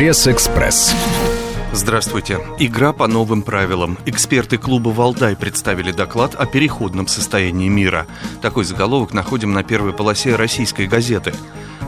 [0.00, 0.94] Пресс-экспресс.
[1.74, 2.38] Здравствуйте.
[2.58, 3.98] Игра по новым правилам.
[4.06, 8.06] Эксперты клуба «Валдай» представили доклад о переходном состоянии мира.
[8.40, 11.34] Такой заголовок находим на первой полосе российской газеты.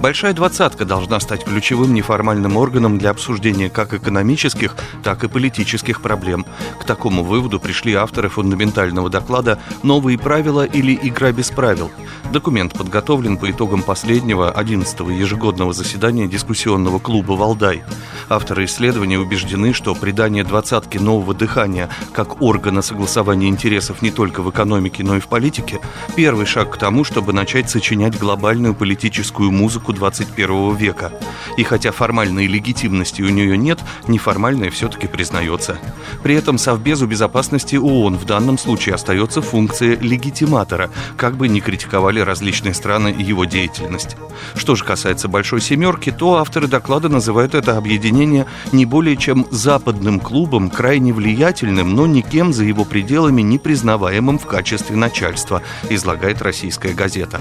[0.02, 6.44] Большая двадцатка должна стать ключевым неформальным органом для обсуждения как экономических, так и политических проблем.
[6.80, 11.88] К такому выводу пришли авторы фундаментального доклада «Новые правила или игра без правил».
[12.32, 17.84] Документ подготовлен по итогам последнего, 11-го ежегодного заседания дискуссионного клуба «Валдай».
[18.28, 24.50] Авторы исследования убеждены, что придание двадцатки нового дыхания как органа согласования интересов не только в
[24.50, 25.78] экономике, но и в политике–
[26.16, 31.12] первый шаг к тому, чтобы начать сочинять глобальную политическую музыку 21 века.
[31.56, 33.78] И хотя формальной легитимности у нее нет,
[34.08, 35.78] неформальная все-таки признается.
[36.22, 42.20] При этом Совбезу безопасности ООН в данном случае остается функция легитиматора, как бы ни критиковали
[42.20, 44.16] различные страны его деятельность.
[44.54, 50.20] Что же касается «Большой семерки», то авторы доклада называют это объединение не более чем западным
[50.20, 56.94] клубом, крайне влиятельным, но никем за его пределами не признаваемым в качестве начальства, излагает российская
[56.94, 57.40] газета.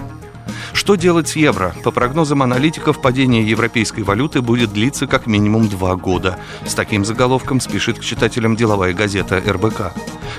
[0.91, 1.73] Что делать с евро?
[1.85, 6.37] По прогнозам аналитиков, падение европейской валюты будет длиться как минимум два года.
[6.67, 9.93] С таким заголовком спешит к читателям деловая газета РБК.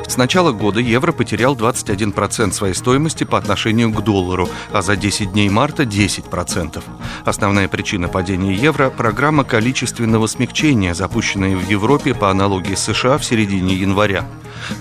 [0.07, 5.33] С начала года евро потерял 21% своей стоимости по отношению к доллару, а за 10
[5.33, 6.83] дней марта 10%.
[7.25, 13.25] Основная причина падения евро– программа количественного смягчения, запущенная в Европе по аналогии с США в
[13.25, 14.27] середине января.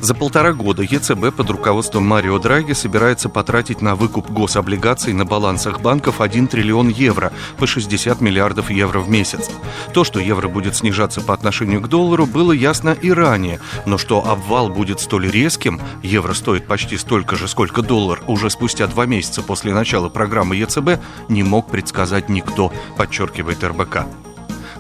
[0.02, 5.81] За полтора года ЕЦБ под руководством Марио Драги собирается потратить на выкуп гособлигаций на балансах
[5.81, 9.50] банков 1 триллион евро, по 60 миллиардов евро в месяц.
[9.94, 14.25] То, что евро будет снижаться по отношению к доллару, было ясно и ранее, но что
[14.25, 19.41] обвал будет столь резким, евро стоит почти столько же, сколько доллар, уже спустя два месяца
[19.41, 24.06] после начала программы ЕЦБ, не мог предсказать никто, подчеркивает РБК.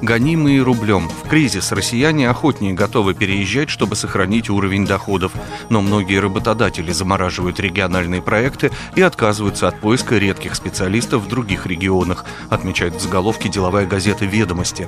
[0.01, 1.09] Гонимые рублем.
[1.09, 5.31] В кризис россияне охотнее готовы переезжать, чтобы сохранить уровень доходов.
[5.69, 12.25] Но многие работодатели замораживают региональные проекты и отказываются от поиска редких специалистов в других регионах,
[12.49, 14.87] отмечает в заголовке деловая газета «Ведомости».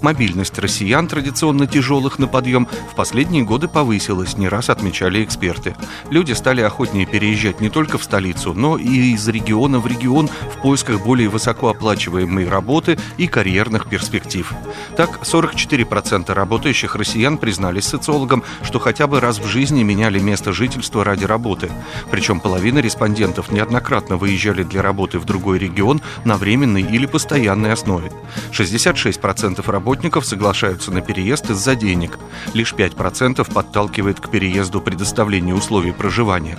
[0.00, 5.74] Мобильность россиян, традиционно тяжелых на подъем, в последние годы повысилась, не раз отмечали эксперты.
[6.10, 10.62] Люди стали охотнее переезжать не только в столицу, но и из региона в регион в
[10.62, 14.54] поисках более высокооплачиваемой работы и карьерных перспектив негатив.
[14.96, 21.04] Так, 44% работающих россиян признались социологам, что хотя бы раз в жизни меняли место жительства
[21.04, 21.70] ради работы.
[22.10, 28.10] Причем половина респондентов неоднократно выезжали для работы в другой регион на временной или постоянной основе.
[28.52, 32.18] 66% работников соглашаются на переезд из-за денег.
[32.54, 36.56] Лишь 5% подталкивает к переезду предоставление условий проживания.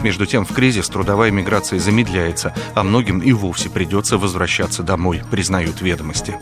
[0.00, 5.80] Между тем, в кризис трудовая миграция замедляется, а многим и вовсе придется возвращаться домой, признают
[5.80, 6.36] ведомости.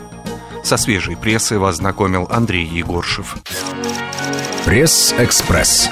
[0.67, 3.37] Со свежей прессой вас знакомил Андрей Егоршев.
[4.65, 5.89] Пресс-экспресс.